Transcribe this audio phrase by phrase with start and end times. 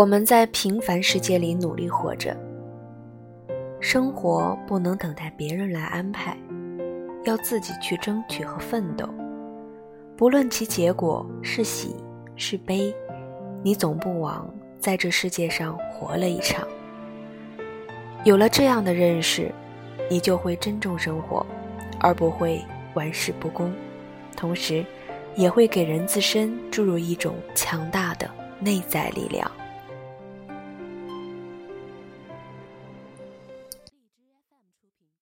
[0.00, 2.34] 我们在平凡世界里努力活着。
[3.80, 6.34] 生活不能等待别人来安排
[7.24, 9.06] 要自己去争取和奋斗。
[10.16, 11.94] 不论其结果是喜
[12.34, 12.94] 是悲
[13.62, 16.66] 你总不枉在这世界上活了一场。
[18.24, 19.52] 有了这样的认识
[20.08, 21.44] 你就会珍重生活
[21.98, 22.64] 而不会
[22.94, 23.70] 玩世不恭。
[24.34, 24.82] 同时
[25.36, 28.30] 也会给人自身注入一种强大的
[28.60, 29.59] 内在力量。